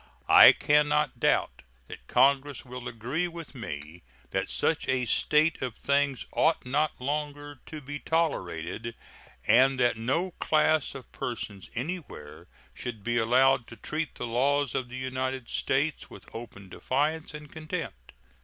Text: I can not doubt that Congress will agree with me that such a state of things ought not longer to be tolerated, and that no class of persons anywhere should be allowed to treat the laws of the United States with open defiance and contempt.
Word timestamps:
I 0.29 0.51
can 0.53 0.87
not 0.87 1.19
doubt 1.19 1.61
that 1.85 2.07
Congress 2.07 2.65
will 2.65 2.87
agree 2.87 3.27
with 3.27 3.53
me 3.53 4.01
that 4.31 4.49
such 4.49 4.87
a 4.87 5.05
state 5.05 5.61
of 5.61 5.75
things 5.75 6.25
ought 6.33 6.65
not 6.65 6.99
longer 6.99 7.59
to 7.67 7.81
be 7.81 7.99
tolerated, 7.99 8.95
and 9.45 9.79
that 9.79 9.97
no 9.97 10.31
class 10.39 10.95
of 10.95 11.11
persons 11.11 11.69
anywhere 11.75 12.47
should 12.73 13.03
be 13.03 13.17
allowed 13.17 13.67
to 13.67 13.75
treat 13.75 14.15
the 14.15 14.25
laws 14.25 14.73
of 14.73 14.89
the 14.89 14.97
United 14.97 15.49
States 15.49 16.09
with 16.09 16.25
open 16.33 16.67
defiance 16.67 17.35
and 17.35 17.51
contempt. 17.51 18.13